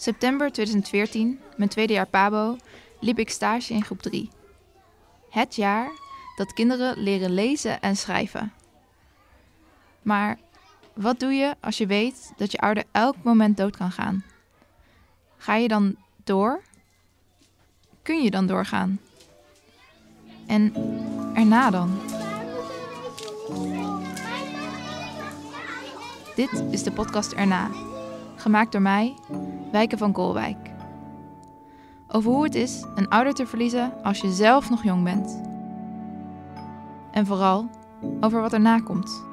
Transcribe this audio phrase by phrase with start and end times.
[0.00, 2.56] September 2014, mijn tweede jaar Pabo,
[3.00, 4.30] liep ik stage in groep 3.
[5.30, 5.90] Het jaar
[6.36, 8.52] dat kinderen leren lezen en schrijven.
[10.02, 10.38] Maar
[10.94, 14.24] wat doe je als je weet dat je ouder elk moment dood kan gaan?
[15.36, 16.62] Ga je dan door?
[18.02, 19.00] Kun je dan doorgaan?
[20.46, 20.72] En
[21.34, 22.00] erna dan?
[26.34, 27.70] Dit is de podcast Erna,
[28.48, 29.14] gemaakt door mij,
[29.72, 30.70] Wijken van Koolwijk.
[32.08, 35.40] Over hoe het is een ouder te verliezen als je zelf nog jong bent.
[37.10, 37.70] En vooral
[38.20, 39.24] over wat erna komt.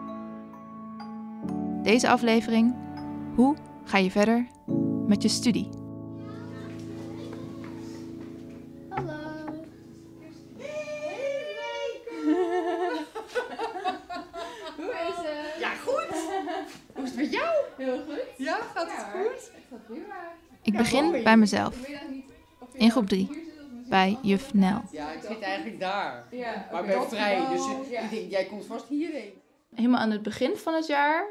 [1.84, 2.76] Deze aflevering:
[3.36, 4.48] hoe ga je verder
[5.08, 5.85] met je studie?
[20.78, 21.76] Begin bij mezelf,
[22.74, 23.30] in groep 3,
[23.90, 24.82] bij juf Nel.
[24.92, 26.26] Ja, ik zit eigenlijk daar.
[26.32, 28.08] Ja, Maar ik ben vrij, dus ik ja.
[28.10, 29.30] denk, jij komt vast hierheen.
[29.76, 31.26] Helemaal aan het begin van het jaar,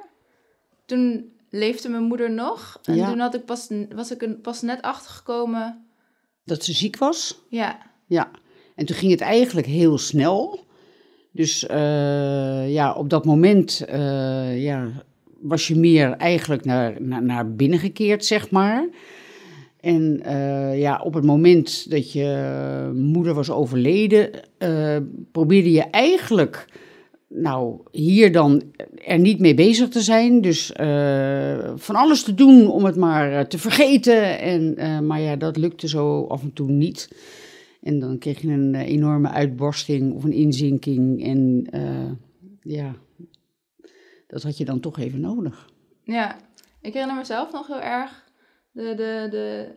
[0.86, 2.80] toen leefde mijn moeder nog.
[2.82, 3.08] En Ja.
[3.10, 5.86] toen had ik pas, was ik er pas net achtergekomen.
[6.44, 7.38] Dat ze ziek was?
[7.48, 8.30] Ja, Ja.
[8.74, 10.64] En toen ging het eigenlijk heel snel.
[11.30, 14.88] Dus eh, ja, op dat moment eh, ja,
[15.40, 18.88] was je meer eigenlijk naar, naar, naar binnen gekeerd, zeg maar.
[19.84, 24.96] En eh, ja, op het moment dat je moeder was overleden, eh,
[25.32, 26.68] probeerde je eigenlijk,
[27.28, 28.62] nou, hier dan
[29.04, 30.40] er niet mee bezig te zijn.
[30.40, 34.38] Dus eh, van alles te doen om het maar te vergeten.
[34.38, 37.08] En, maar ja, dat lukte zo af en toe niet.
[37.82, 41.24] En dan kreeg je een enorme uitbarsting of een inzinking.
[41.24, 41.66] En
[42.62, 42.94] ja,
[44.26, 45.68] dat had je dan toch even nodig.
[46.04, 46.36] ja.
[46.80, 48.23] Ik herinner mezelf nog heel erg
[48.74, 49.68] de, de, de...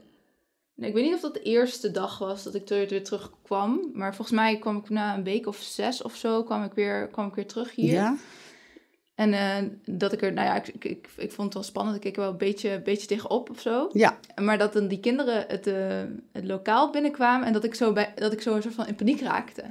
[0.75, 3.89] nee, ik weet niet of dat de eerste dag was dat ik er weer terugkwam.
[3.93, 7.07] Maar volgens mij kwam ik na een week of zes of zo, kwam ik weer,
[7.07, 7.93] kwam ik weer terug hier.
[7.93, 8.17] Ja?
[9.15, 11.95] En eh, dat ik er, nou ja, ik, ik, ik, ik vond het wel spannend.
[11.95, 13.89] Ik keek er wel een beetje, een beetje tegenop of zo.
[13.91, 14.17] Ja.
[14.41, 18.13] Maar dat dan die kinderen het, eh, het lokaal binnenkwamen en dat ik, zo bij,
[18.15, 19.63] dat ik zo een soort van in paniek raakte.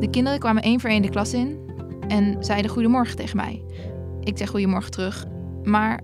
[0.00, 1.72] De kinderen kwamen één voor één de klas in
[2.08, 3.62] en zeiden goedemorgen tegen mij.
[4.24, 5.24] Ik zei goedemorgen terug.
[5.62, 6.00] Maar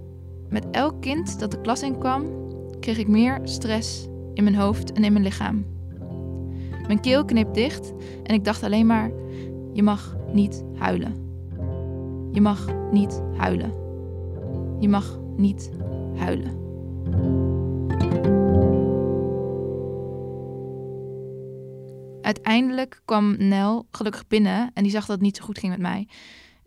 [0.48, 2.24] met elk kind dat de klas in kwam,
[2.80, 5.66] kreeg ik meer stress in mijn hoofd en in mijn lichaam.
[6.86, 7.92] Mijn keel kneep dicht
[8.22, 9.10] en ik dacht alleen maar:
[9.72, 11.14] je mag niet huilen.
[12.32, 13.72] Je mag niet huilen.
[14.78, 15.70] Je mag niet
[16.16, 16.58] huilen.
[22.22, 25.80] Uiteindelijk kwam Nel gelukkig binnen en die zag dat het niet zo goed ging met
[25.80, 26.08] mij.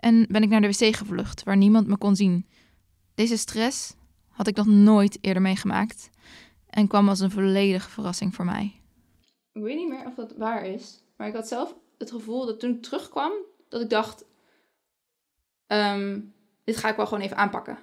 [0.03, 2.45] En ben ik naar de wc gevlucht, waar niemand me kon zien.
[3.15, 3.95] Deze stress
[4.27, 6.09] had ik nog nooit eerder meegemaakt
[6.69, 8.71] en kwam als een volledige verrassing voor mij.
[9.53, 12.59] Ik weet niet meer of dat waar is, maar ik had zelf het gevoel dat
[12.59, 13.31] toen ik terugkwam,
[13.69, 14.25] dat ik dacht:
[15.67, 16.19] ehm,
[16.63, 17.77] dit ga ik wel gewoon even aanpakken.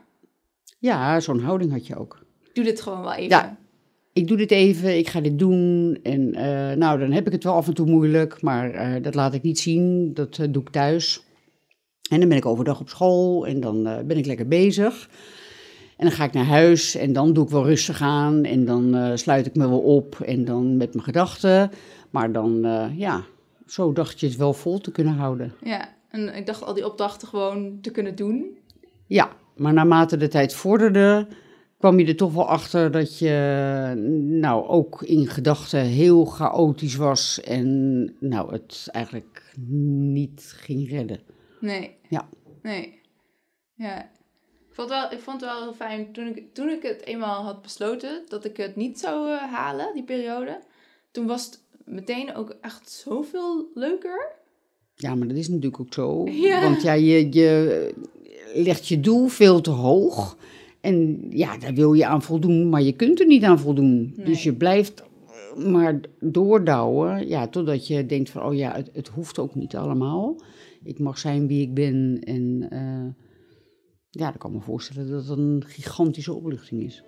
[0.79, 2.27] Ja, zo'n houding had je ook.
[2.43, 3.29] Ik doe dit gewoon wel even.
[3.29, 3.59] Ja.
[4.13, 5.99] Ik doe dit even, ik ga dit doen.
[6.03, 9.15] En eh, nou, dan heb ik het wel af en toe moeilijk, maar eh, dat
[9.15, 10.15] laat ik niet zien.
[10.15, 11.29] Dat eh, doe ik thuis.
[12.11, 15.09] En dan ben ik overdag op school en dan eh, ben ik lekker bezig.
[15.97, 18.45] En dan ga ik naar huis en dan doe ik wel rustig aan.
[18.45, 21.71] En dan eh, sluit ik me wel op en dan met mijn gedachten.
[22.11, 23.25] Maar dan, eh, ja,
[23.67, 25.53] zo dacht je het wel vol te kunnen houden.
[25.65, 28.59] Ja, en ik dacht al die opdrachten gewoon te kunnen doen.
[29.07, 31.27] Ja, maar naarmate de tijd vorderde,
[31.79, 33.93] kwam je er toch wel achter dat je
[34.41, 39.55] nou ook in gedachten heel chaotisch was en nou het eigenlijk
[40.13, 41.21] niet ging redden.
[41.61, 41.97] Nee.
[42.09, 42.29] Ja.
[42.63, 43.01] Nee.
[43.75, 44.03] Ja.
[44.69, 47.43] Ik vond, wel, ik vond het wel heel fijn toen ik, toen ik het eenmaal
[47.43, 50.61] had besloten dat ik het niet zou eh, halen, die periode.
[51.11, 54.33] Toen was het meteen ook echt zoveel leuker.
[54.95, 56.25] Ja, maar dat is natuurlijk ook zo.
[56.49, 56.63] Ja.
[56.63, 57.95] Want ja, je, je
[58.55, 60.37] legt je doel veel te hoog.
[60.81, 64.13] En ja, daar wil je aan voldoen, maar je kunt er niet aan voldoen.
[64.17, 64.27] Nee.
[64.27, 65.03] Dus je blijft
[65.57, 70.37] maar doordouwen, ja, totdat je denkt van, oh ja, het, het hoeft ook niet allemaal.
[70.83, 73.25] Ik mag zijn wie ik ben en eh,
[74.11, 77.05] ja, dan kan ik me voorstellen dat het een gigantische opluchting is.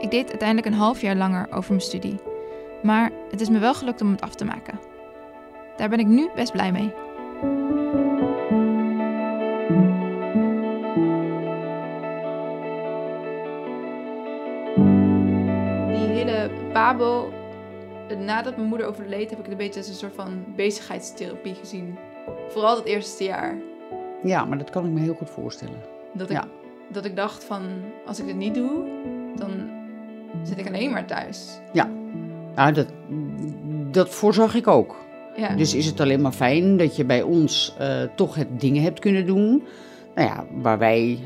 [0.00, 2.14] Ik deed uiteindelijk een half jaar langer over mijn studie.
[2.82, 4.78] Maar het is me wel gelukt om het af te maken.
[5.76, 6.92] Daar ben ik nu best blij mee.
[15.88, 17.32] Die hele Pabo,
[18.24, 21.96] nadat mijn moeder overleed, heb ik het een beetje als een soort van bezigheidstherapie gezien.
[22.48, 23.56] Vooral het eerste jaar.
[24.22, 25.80] Ja, maar dat kan ik me heel goed voorstellen.
[26.14, 26.44] Dat ik, Ja.
[26.92, 27.62] dat ik dacht van,
[28.06, 28.84] als ik dit niet doe,
[29.36, 29.50] dan
[30.42, 31.60] zit ik alleen maar thuis.
[32.54, 32.86] Nou, dat,
[33.90, 34.96] dat voorzag ik ook.
[35.36, 35.54] Ja.
[35.56, 38.98] Dus is het alleen maar fijn dat je bij ons eh, toch het dingen hebt
[38.98, 39.62] kunnen doen.
[40.14, 41.18] Nou ja, waar wij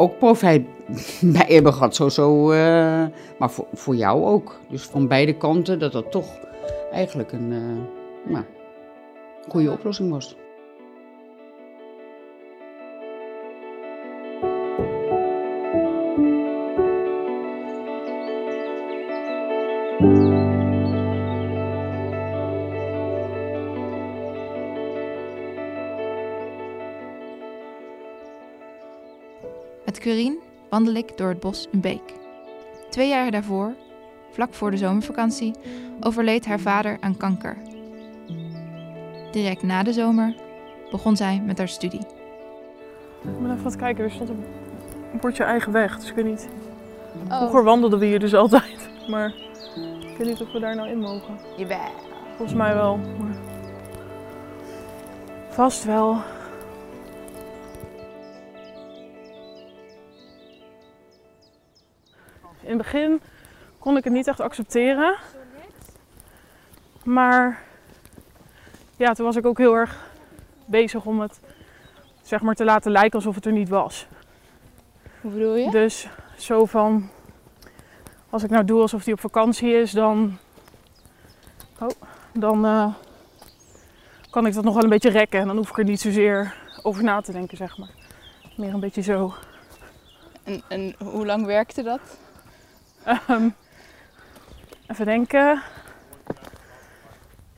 [0.00, 0.66] ook profijt
[1.34, 1.94] bij hebben gehad.
[1.94, 3.04] Zo, zo, eh,
[3.38, 4.60] maar voor, voor jou ook.
[4.68, 6.38] Dus van beide kanten dat dat toch
[6.92, 8.44] eigenlijk een eh, nou,
[9.48, 10.36] goede oplossing was.
[30.70, 32.14] Wandel ik door het bos in Beek.
[32.90, 33.72] Twee jaar daarvoor,
[34.30, 35.54] vlak voor de zomervakantie,
[36.00, 37.56] overleed haar vader aan kanker.
[39.32, 40.34] Direct na de zomer
[40.90, 42.00] begon zij met haar studie.
[42.00, 42.06] Ik
[43.22, 44.44] ben even aan het kijken, er stond een
[45.20, 46.48] bordje eigen weg, dus ik weet niet.
[47.28, 47.36] Oh.
[47.36, 49.34] Vroeger wandelden we hier dus altijd, maar
[50.10, 51.38] ik weet niet of we daar nou in mogen.
[51.56, 51.78] Jawel.
[52.36, 53.36] Volgens mij wel, maar
[55.48, 56.16] vast wel.
[62.70, 63.20] In het begin
[63.78, 65.16] kon ik het niet echt accepteren.
[67.04, 67.62] Maar
[68.96, 70.10] ja, toen was ik ook heel erg
[70.64, 71.40] bezig om het
[72.22, 74.06] zeg maar te laten lijken alsof het er niet was.
[75.20, 75.70] Hoe bedoel je?
[75.70, 77.08] Dus zo van,
[78.28, 80.38] als ik nou doe alsof hij op vakantie is, dan,
[81.78, 81.88] oh,
[82.32, 82.94] dan eh,
[84.30, 85.40] kan ik dat nog wel een beetje rekken.
[85.40, 87.94] En dan hoef ik er niet zozeer over na te denken, zeg maar.
[88.56, 89.34] Meer een beetje zo.
[90.44, 92.00] En, en hoe lang werkte dat?
[93.04, 93.48] Ehm,
[94.86, 95.62] even denken.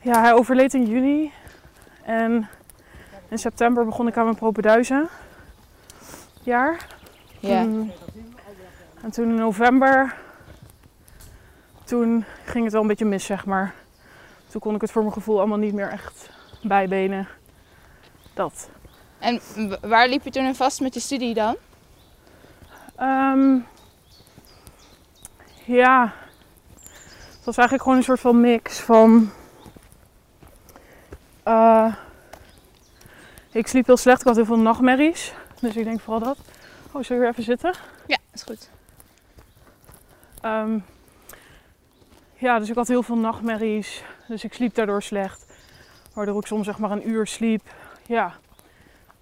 [0.01, 1.31] Ja, hij overleed in juni.
[2.03, 2.47] En
[3.29, 5.09] in september begon ik aan mijn propeduizen
[6.43, 6.87] jaar.
[7.39, 7.61] Ja.
[7.61, 7.91] Toen-
[9.01, 10.15] en toen in november,
[11.83, 13.73] toen ging het wel een beetje mis, zeg maar.
[14.49, 16.29] Toen kon ik het voor mijn gevoel allemaal niet meer echt
[16.63, 17.27] bijbenen.
[18.33, 18.69] Dat.
[19.19, 19.41] En
[19.81, 21.55] waar liep je toen in vast met je studie dan?
[22.95, 23.57] Ehm,
[25.65, 26.13] ja,
[27.27, 29.31] het was eigenlijk gewoon een soort van mix van.
[31.43, 31.95] eh,
[33.51, 35.33] ik sliep heel slecht, ik had heel veel nachtmerries.
[35.61, 36.37] Dus ik denk vooral dat.
[36.91, 37.73] Oh, zullen we weer even zitten?
[38.07, 38.69] Ja, is goed.
[40.41, 40.79] Ehm,
[42.35, 44.03] ja, dus ik had heel veel nachtmerries.
[44.27, 45.45] Dus ik sliep daardoor slecht.
[46.13, 47.61] Waardoor ik soms zeg maar een uur sliep.
[48.05, 48.33] Ja,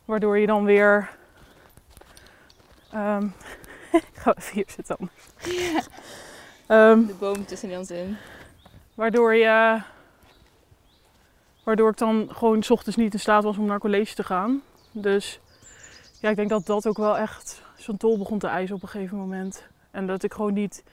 [0.05, 1.09] waardoor je dan weer...
[2.91, 3.25] ehm,
[3.91, 5.25] ik ga even hier zitten anders.
[6.71, 8.17] Ehm, De boom tussen ons in.
[8.93, 9.81] waardoor je...
[11.63, 14.61] Waardoor ik dan gewoon 's ochtends niet in staat was om naar college te gaan.
[14.91, 15.39] Dus
[16.21, 18.87] ja, ik denk dat dat ook wel echt zijn tol begon te eisen op een
[18.89, 19.63] gegeven moment.
[19.91, 20.83] En dat ik gewoon niet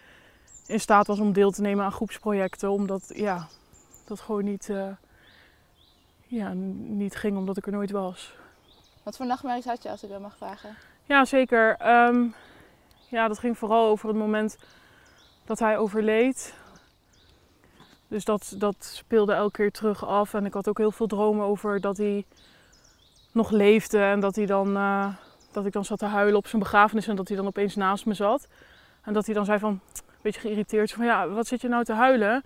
[0.67, 2.71] in staat was om deel te nemen aan groepsprojecten.
[2.71, 3.47] Omdat ja,
[4.05, 4.89] dat gewoon niet, eh,
[6.27, 6.53] ja,
[6.87, 8.35] niet ging omdat ik er nooit was.
[9.03, 10.77] Wat voor nachtmerries had je als ik dat mag vragen?
[11.05, 11.77] Ja, zeker.
[11.77, 12.25] Ehm,
[13.09, 14.59] ja, dat ging vooral over het moment
[15.49, 16.55] dat hij overleed.
[18.09, 20.35] Dus dat, dat speelde elke keer terug af.
[20.35, 22.25] En ik had ook heel veel dromen over dat hij
[23.33, 23.99] nog leefde.
[23.99, 25.07] En dat, hij dan, eh,
[25.53, 27.09] dat ik dan zat te huilen op zijn begrafenis.
[27.09, 28.49] En dat hij dan opeens naast me zat.
[29.03, 30.93] En dat hij dan zei van, een beetje geïrriteerd.
[30.93, 32.45] Van ja, wat zit je nou te huilen?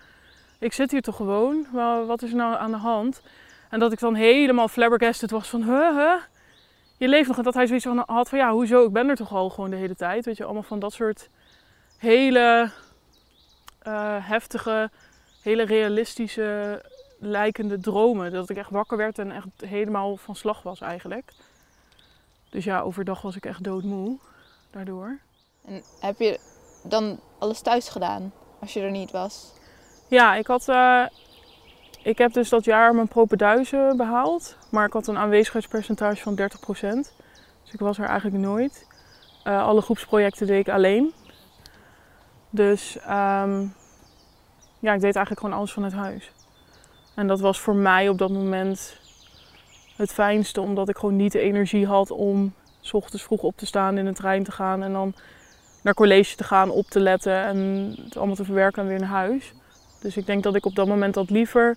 [0.59, 1.67] Ik zit hier toch gewoon?
[1.73, 3.23] Wa- Wat is er nou aan de hand?
[3.71, 6.21] En dat ik dan helemaal flabbergasted was van, huh, huh?
[6.97, 7.37] je leeft nog.
[7.37, 8.85] En dat hij zoiets van had van, ja, hoezo?
[8.85, 10.25] Ik ben er toch al gewoon de hele tijd.
[10.25, 11.29] Weet je, allemaal van dat soort
[11.99, 12.71] hele
[13.83, 14.91] eh, heftige,
[15.43, 16.83] hele realistische
[17.19, 18.33] lijkende dromen.
[18.33, 21.33] Dat ik echt wakker werd en echt helemaal van slag was eigenlijk.
[22.51, 24.19] Dus ja, overdag was ik echt doodmoe
[24.71, 25.19] daardoor.
[25.65, 26.41] En heb je
[26.83, 29.53] dan alles thuis gedaan als je er niet was?
[30.09, 30.69] Ja, ik had...
[30.69, 31.05] eh,
[32.03, 34.57] ik heb dus dat jaar mijn propenduizen behaald.
[34.71, 36.45] Maar ik had een aanwezigheidspercentage van 30%.
[37.63, 38.87] Dus ik was er eigenlijk nooit.
[39.45, 41.13] Eh, alle groepsprojecten deed ik alleen.
[42.55, 43.67] Dus ehm,
[44.79, 46.33] ja, ik deed eigenlijk gewoon alles vanuit huis.
[47.15, 48.99] En dat was voor mij op dat moment
[49.97, 50.61] het fijnste.
[50.61, 52.55] Omdat ik gewoon niet de energie had om...
[52.81, 54.83] s ochtends vroeg op te staan, in de trein te gaan...
[54.83, 55.15] en dan
[55.83, 57.45] naar college te gaan, op te letten...
[57.45, 57.57] en
[58.05, 59.53] het allemaal te verwerken en weer naar huis.
[60.01, 61.77] Dus ik denk dat ik op dat moment dat liever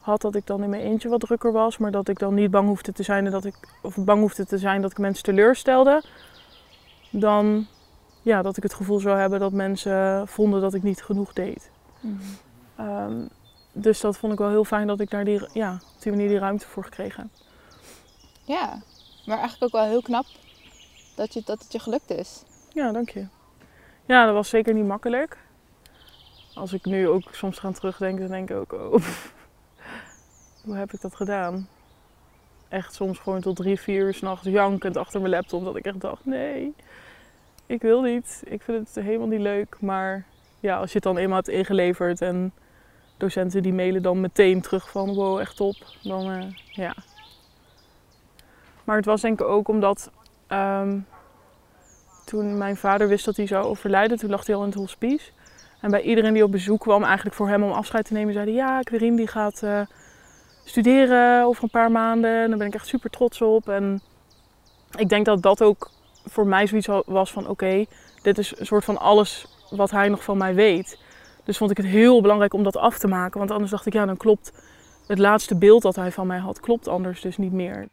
[0.00, 2.50] had dat ik dan in mijn eentje wat drukker was, maar dat ik dan niet
[2.50, 6.02] bang hoefde te zijn dat ik of bang hoefde te zijn dat ik mensen teleurstelde,
[7.10, 7.66] dan
[8.22, 11.70] ja, dat ik het gevoel zou hebben dat mensen vonden dat ik niet genoeg deed.
[12.76, 13.26] Ehm,
[13.72, 16.28] dus dat vond ik wel heel fijn dat ik daar die, ja, op die manier
[16.28, 17.30] die ruimte voor gekregen heb.
[18.44, 18.82] Ja,
[19.26, 20.24] maar eigenlijk ook wel heel knap
[21.16, 22.42] dat, je, dat het je gelukt is.
[22.72, 23.26] Ja, dank je.
[24.06, 25.38] Ja, dat was zeker niet makkelijk.
[26.54, 29.04] Als ik nu ook soms ga terugdenken, dan denk ik ook, oh,
[30.64, 31.68] hoe heb ik dat gedaan?
[32.68, 35.64] Echt soms gewoon tot drie, vier uur s'nachts jankend achter mijn laptop.
[35.64, 36.74] Dat ik echt dacht, nee,
[37.70, 38.42] ik wil niet.
[38.44, 39.76] Ik vind het helemaal niet leuk.
[39.80, 40.24] Maar
[40.60, 42.52] ja, als je het dan eenmaal hebt ingeleverd en
[43.16, 45.76] docenten die mailen dan meteen terug van, wow, echt top.
[46.02, 46.94] Dan, eh, ja.
[48.84, 50.10] Maar het was denk ik ook omdat
[50.46, 50.98] ehm,
[52.24, 55.30] toen mijn vader wist dat hij zou overlijden, toen lag hij al in het hospice.
[55.80, 58.54] En bij iedereen die op bezoek kwam, eigenlijk voor hem om afscheid te nemen, zeiden
[58.54, 59.80] ja, Querine die gaat eh,
[60.64, 62.42] studeren over een paar maanden.
[62.42, 63.68] En daar ben ik echt super trots op.
[63.68, 64.00] En
[64.98, 65.90] ik denk dat dat ook
[66.30, 67.84] voor mij zoiets was van oké,
[68.22, 70.98] dit is een soort van alles wat hij nog van mij weet.
[71.44, 73.38] Dus vond ik het heel belangrijk om dat af te maken.
[73.38, 74.52] Want anders dacht ik, ja, dan klopt
[75.06, 77.88] het laatste beeld dat hij van mij had, klopt anders dus niet meer.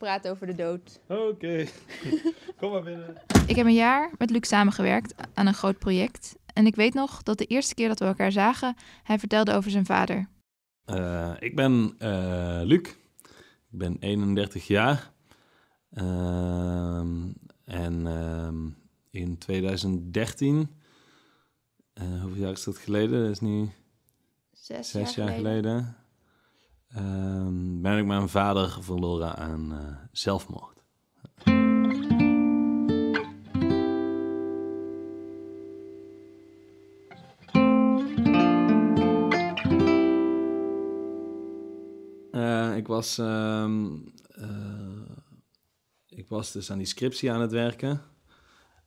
[0.00, 1.00] Praten over de dood.
[1.08, 1.66] Oké.
[2.60, 3.16] Kom maar binnen.
[3.46, 6.36] Ik heb een jaar met Luc samengewerkt aan een groot project.
[6.52, 9.70] En ik weet nog dat de eerste keer dat we elkaar zagen, hij vertelde over
[9.70, 10.28] zijn vader.
[10.84, 12.88] Eh, ik ben eh, Luc.
[13.70, 15.12] Ik ben 31 jaar.
[15.90, 17.28] Ehm,
[17.64, 18.68] en ehm,
[19.10, 20.70] in 2013,
[21.92, 23.22] eh, hoeveel jaar is dat geleden?
[23.22, 23.68] Dat is nu
[24.52, 25.96] Zes, zes jaar geleden.
[26.94, 30.82] Ehm, ben ik mijn vader verloren aan eh, zelfmoord.
[42.32, 43.86] Eh, ik was, ehm,
[44.28, 44.48] eh,
[46.08, 48.00] ik was dus aan die scriptie aan het werken.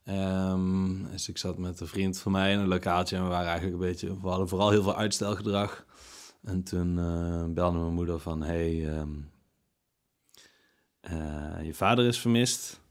[0.04, 3.48] Ehm, dus ik zat met een vriend van mij in een lokaaltje en we waren
[3.48, 5.86] eigenlijk een beetje, we hadden vooral heel veel uitstelgedrag.
[6.44, 9.20] En toen eh, belde mijn moeder van, hey, ehm,
[11.00, 12.82] eh, je vader is vermist.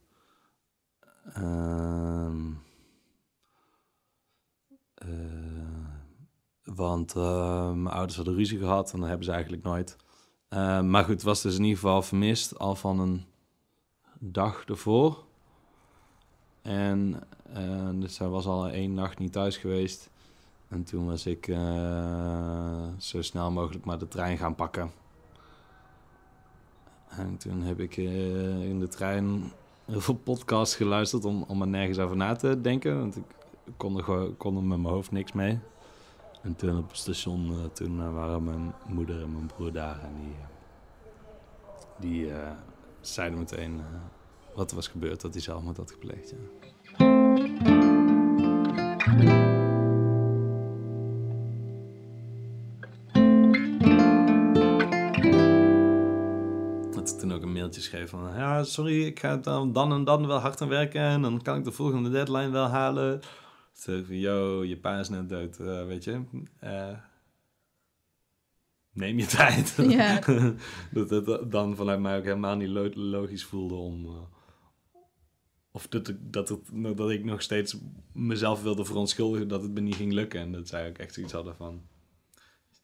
[1.35, 2.51] Ehm,
[4.95, 5.09] eh,
[6.65, 9.97] want mijn ouders hadden ruzie gehad en dat hebben ze eigenlijk nooit.
[10.85, 13.25] Maar goed, was dus in ieder geval vermist al van een
[14.19, 15.25] dag ervoor.
[16.63, 17.23] En
[17.95, 20.11] dus hij was al één nacht niet thuis geweest.
[20.73, 24.91] En toen was ik eh, zo snel mogelijk maar de trein gaan pakken.
[27.09, 29.53] En toen heb ik eh, in de trein
[29.85, 32.99] heel veel podcasts geluisterd om, om er nergens over na te denken.
[32.99, 33.23] Want ik
[33.77, 35.59] kon er, gewoon, kon er met mijn hoofd niks mee.
[36.43, 40.01] En toen op het station, eh, toen waren mijn moeder en mijn broer daar.
[40.01, 40.35] En die,
[42.11, 42.33] die
[43.01, 43.81] zeiden meteen
[44.55, 46.35] wat er was gebeurd, dat hij zelfmoord had gepleegd.
[49.19, 49.42] Ja.
[57.71, 58.35] Ze toen ook een mailtje schreef van...
[58.35, 61.01] Ja, sorry, ik ga dan, dan en dan wel hard aan werken...
[61.01, 63.21] en dan kan ik de volgende deadline wel halen.
[63.85, 66.25] Toen ik van, yo, je pa is net dood, eh, weet je.
[66.59, 66.99] Eh,
[68.93, 69.75] neem je tijd.
[69.89, 70.19] Ja.
[70.93, 74.07] dat het dan vanuit mij ook helemaal niet lo- logisch voelde om...
[74.07, 74.13] eh,
[75.71, 76.61] of dat ik, dat, het,
[76.97, 77.77] dat ik nog steeds
[78.13, 80.41] mezelf wilde verontschuldigen dat het me niet ging lukken.
[80.41, 81.83] En dat zij ook echt zoiets hadden van...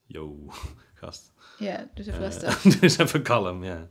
[0.07, 0.47] Yo,
[0.95, 1.33] gast.
[1.59, 2.61] Ja, dus even rustig.
[2.81, 3.87] dus even kalm, ja.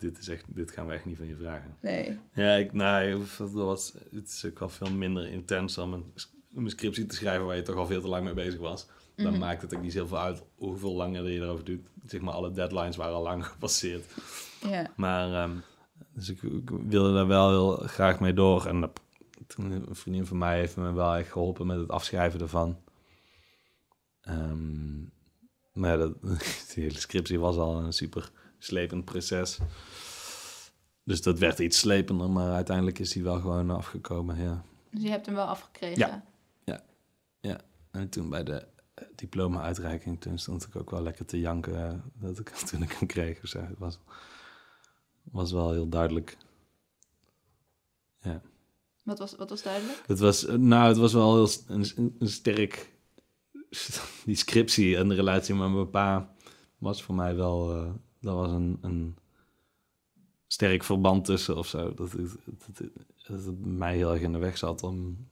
[0.00, 1.76] Dit, is echt, dit gaan we echt niet van je vragen.
[1.80, 2.18] Nee.
[2.34, 5.92] Ja, ik, nou, dat was, het is ook wel veel minder intens dan
[6.54, 8.86] een, scriptie te schrijven waar je toch al veel te lang mee bezig was.
[9.16, 9.38] Dan Mhm.
[9.40, 11.80] maakt het ook niet zoveel uit hoeveel langer je erover doet.
[12.06, 14.04] Zeg maar, alle deadlines waren al lang gepasseerd.
[14.68, 14.90] Ja.
[14.96, 15.56] Maar, ehm,
[16.14, 18.66] dus ik, ik wilde daar wel heel graag mee door.
[18.66, 19.00] En dat,
[19.46, 22.78] toen, een vriendin van mij heeft me wel echt geholpen met het afschrijven ervan.
[24.20, 25.00] Ehm,
[25.72, 26.22] maar ja, dat,
[26.74, 28.30] die hele scriptie was al een super
[28.60, 29.58] slepend proces.
[31.04, 34.64] Dus dat werd iets slepender, maar uiteindelijk is die wel gewoon afgekomen, ja.
[34.90, 35.98] Dus je hebt hem wel afgekregen.
[35.98, 36.24] Ja.
[37.90, 41.98] En toen bij de eh, diploma-uitreiking, toen stond ik ook wel lekker te janken eh,
[42.14, 43.40] dat ik, toen ik hem kreeg.
[43.40, 43.98] Dus, eh, het was,
[45.22, 46.36] was wel heel duidelijk.
[48.22, 48.42] Ja.
[49.02, 50.02] Wat was, wat was duidelijk?
[50.06, 52.98] Het was, nou, het was wel heel een, een sterk...
[54.24, 56.34] Die scriptie en de relatie met mijn pa
[56.78, 57.74] was voor mij wel...
[57.76, 57.90] eh
[58.20, 59.16] dat was een, een
[60.46, 61.94] sterk verband tussen of zo.
[61.94, 62.12] Dat
[63.26, 65.28] dat, het, mij heel erg in de weg zat om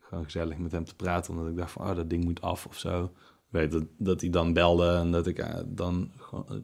[0.00, 1.32] gewoon gezellig met hem te praten.
[1.32, 3.12] Omdat ik dacht van, oh, dat ding moet af of zo.
[3.48, 6.56] Weet dat, dat hij dan belde en dat ik eh, dan gewoon, eh,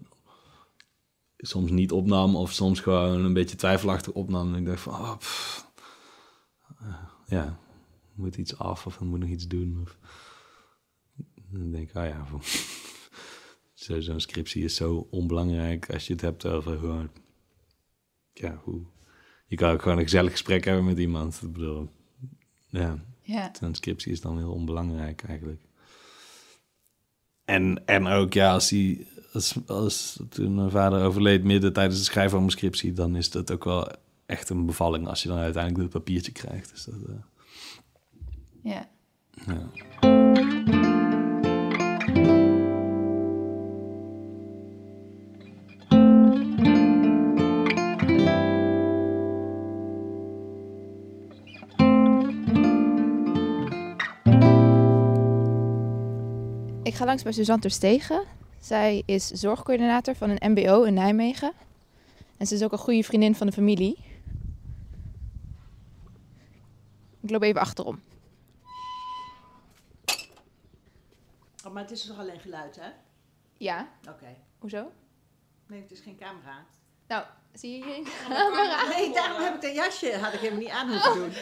[1.37, 2.37] soms niet opnam...
[2.37, 4.53] of soms gewoon een beetje twijfelachtig opnam.
[4.55, 5.17] En ik dacht van, oh,
[6.81, 6.95] eh,
[7.27, 7.59] ja,
[8.15, 9.79] moet iets af of moet nog iets doen.
[9.83, 9.99] Of,
[11.51, 12.81] dan denk ik, oh ja, voor-
[13.83, 17.11] zo'n scriptie is zo onbelangrijk als je het hebt over gewoon,
[18.33, 18.81] ja, hoe...
[19.47, 21.41] Je kan ook gewoon een gezellig gesprek hebben met iemand.
[21.43, 21.89] Ik bedoel,
[22.69, 23.51] ja, Ja.
[23.61, 25.61] zo'n scriptie is dan heel onbelangrijk eigenlijk.
[27.45, 32.07] En, en ook, ja, als, hij, als, als toen mijn vader overleed midden tijdens het
[32.07, 33.89] schrijven van mijn scriptie, dan is dat ook wel
[34.27, 36.71] echt een bevalling als je dan uiteindelijk dat papiertje krijgt.
[36.71, 37.15] Dus dat, eh,
[38.63, 38.89] ja.
[39.47, 40.22] ja.
[56.93, 58.25] Ik ga langs bij Suzanne Terstegen.
[58.61, 61.53] Zij is zorgcoördinator van een MBO in Nijmegen.
[62.37, 63.99] En ze is ook een goede vriendin van de familie.
[67.21, 68.01] Ik loop even achterom.
[71.67, 72.89] Oh, maar het is toch alleen geluid, hè?
[73.57, 74.37] Ja, Oké.
[74.59, 74.93] hoezo?
[75.67, 76.65] Nee, het is geen camera.
[77.09, 78.09] Nou, zie je hier?
[78.97, 81.33] Nee, daarom heb ik dat jasje, had ik helemaal niet aan hoeven doen.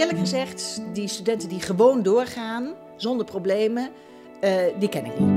[0.00, 3.90] Eerlijk gezegd, die studenten die gewoon doorgaan, zonder problemen,
[4.40, 5.28] eh, die ken ik niet.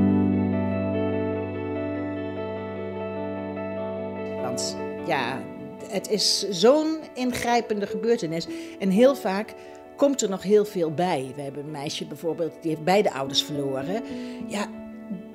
[4.42, 5.42] Want ja,
[5.88, 8.48] het is zo'n ingrijpende gebeurtenis.
[8.80, 9.54] En heel vaak
[9.96, 11.32] komt er nog heel veel bij.
[11.36, 14.04] We hebben een meisje bijvoorbeeld, die heeft beide ouders verloren.
[14.48, 14.68] Ja,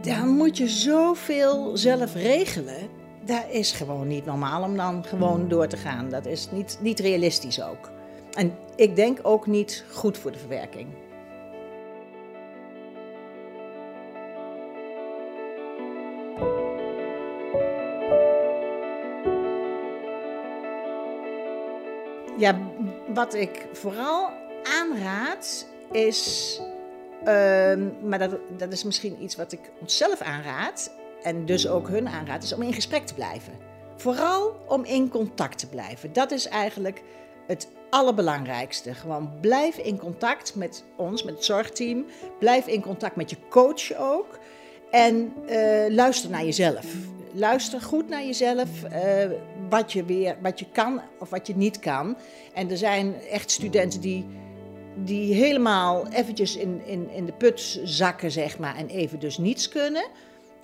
[0.00, 2.88] dan moet je zoveel zelf regelen.
[3.24, 6.08] Dat is gewoon niet normaal om dan gewoon door te gaan.
[6.10, 7.96] Dat is niet, niet realistisch ook.
[8.38, 10.88] En ik denk ook niet goed voor de verwerking.
[22.36, 22.58] Ja,
[23.14, 24.30] wat ik vooral
[24.62, 26.60] aanraad is,
[27.24, 32.08] ehm, maar dat, dat is misschien iets wat ik onszelf aanraad en dus ook hun
[32.08, 33.52] aanraad, is om in gesprek te blijven.
[33.96, 36.12] Vooral om in contact te blijven.
[36.12, 37.02] Dat is eigenlijk
[37.46, 38.94] het allerbelangrijkste.
[38.94, 42.04] Gewoon blijf in contact met ons, met het zorgteam.
[42.38, 44.38] Blijf in contact met je coach ook.
[44.90, 46.84] En eh, luister naar jezelf.
[47.32, 49.30] Luister goed naar jezelf, eh,
[49.68, 52.16] wat, je weer, wat je kan of wat je niet kan.
[52.54, 54.26] En er zijn echt studenten die,
[55.04, 59.68] die helemaal eventjes in, in, in de put zakken, zeg maar, en even dus niets
[59.68, 60.04] kunnen.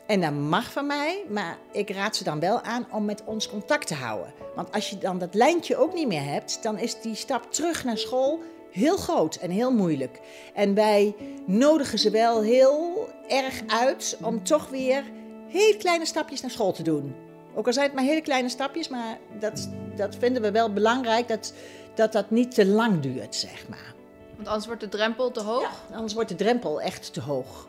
[0.07, 3.49] En dat mag van mij, maar ik raad ze dan wel aan om met ons
[3.49, 4.33] contact te houden.
[4.55, 7.85] Want als je dan dat lijntje ook niet meer hebt, dan is die stap terug
[7.85, 8.41] naar school
[8.71, 10.21] heel groot en heel moeilijk.
[10.55, 11.15] En wij
[11.47, 15.05] nodigen ze wel heel erg uit om toch weer
[15.49, 17.15] heel kleine stapjes naar school te doen.
[17.55, 21.29] Ook al zijn het maar hele kleine stapjes, maar dat, dat vinden we wel belangrijk,
[21.29, 21.53] dat,
[21.95, 23.95] dat dat niet te lang duurt, zeg maar.
[24.37, 25.85] Want anders wordt de drempel te hoog.
[25.91, 27.69] Ja, anders wordt de drempel echt te hoog.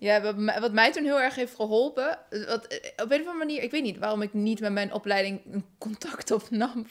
[0.00, 0.20] Ja,
[0.60, 2.18] wat, mij- toen heel erg heeft geholpen.
[2.46, 4.92] Wat, eh, op een of andere manier, ik weet niet waarom ik niet met mijn
[4.92, 6.86] opleiding een contact opnam.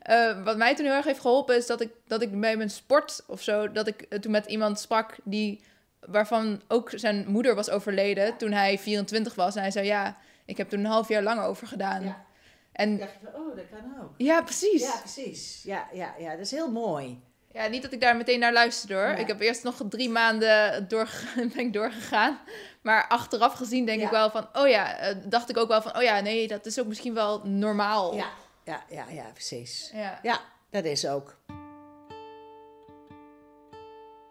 [0.00, 2.70] Eh, wat mij toen heel erg heeft geholpen is dat ik, dat ik bij mijn
[2.70, 5.60] sport of zo, dat ik eh, toen met iemand sprak die,
[6.00, 9.54] waarvan ook zijn moeder was overleden toen hij 24 was.
[9.54, 12.04] En hij zei, ja, ik heb toen een half jaar lang over gedaan.
[12.04, 12.24] Ja.
[12.72, 14.10] En dacht je van, oh, dat kan ook.
[14.16, 14.82] ja, precies.
[14.82, 15.62] Ja, precies.
[15.64, 17.20] Ja, ja, ja, dat is heel mooi.
[17.52, 19.02] Ja, niet dat ik daar meteen naar luisterde hoor.
[19.08, 19.16] Ja.
[19.16, 22.38] Ik heb eerst nog drie maanden doorge- ben ik doorgegaan.
[22.82, 24.04] Maar achteraf gezien denk Ja.
[24.04, 26.66] ik wel van, oh ja, eh, dacht ik ook wel van, oh ja, nee, dat
[26.66, 28.14] is ook misschien wel normaal.
[28.16, 28.30] Ja,
[28.64, 29.90] ja, ja, ja precies.
[29.94, 30.18] Ja.
[30.22, 31.36] Ja, dat is ook.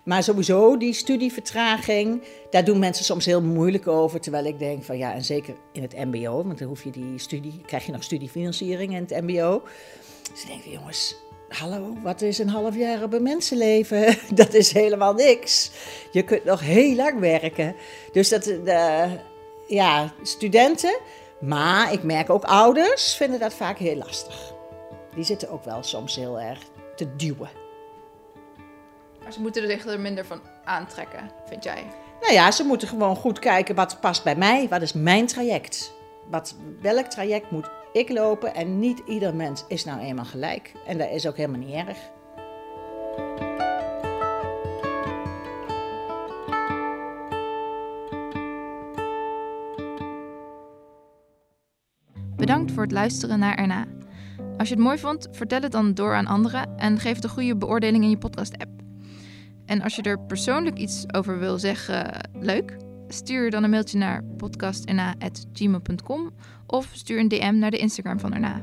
[0.03, 4.19] Maar sowieso, die studievertraging, daar doen mensen soms heel moeilijk over.
[4.21, 7.17] Terwijl ik denk van ja, en zeker in het MBO, want dan hoef je die
[7.19, 9.63] studie, krijg je nog studiefinanciering in het MBO.
[10.31, 11.15] Dus ik denk jongens,
[11.49, 14.15] hallo, wat is een half jaar op een mensenleven?
[14.35, 15.71] Dat is helemaal niks.
[16.11, 17.75] Je kunt nog heel lang werken.
[18.11, 19.07] Dus dat, de,
[19.67, 20.99] ja, studenten
[21.39, 24.53] Maar ik merk ook ouders vinden dat vaak heel lastig.
[25.15, 26.59] Die zitten ook wel soms heel erg
[26.95, 27.49] te duwen.
[29.23, 31.83] Maar ze moeten er zich er minder van aantrekken, vind jij?
[32.21, 34.67] Nou ja, ze moeten gewoon goed kijken wat past bij mij.
[34.69, 35.93] Wat is mijn traject?
[36.29, 38.53] Wat, welk traject moet ik lopen?
[38.53, 40.71] En niet ieder mens is nou eenmaal gelijk.
[40.85, 41.97] En dat is ook helemaal niet erg.
[52.35, 53.85] Bedankt voor het luisteren naar erna.
[54.57, 57.29] Als je het mooi vond, vertel het dan door aan anderen en geef het een
[57.29, 58.71] goede beoordeling in je podcast-app.
[59.65, 62.77] En als je er persoonlijk iets over wil zeggen, leuk,
[63.13, 66.31] stuur dan een mailtje naar podcasterna.gmail.com
[66.65, 68.61] of stuur een DM naar de Instagram van Erna.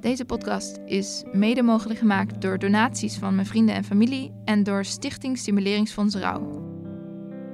[0.00, 4.84] Deze podcast is mede mogelijk gemaakt door donaties van mijn vrienden en familie en door
[4.84, 6.68] Stichting Stimuleringsfonds Rauw.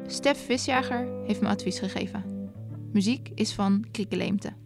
[0.07, 2.51] Stef Visjager heeft me advies gegeven.
[2.93, 4.66] Muziek is van Krieke Leemte.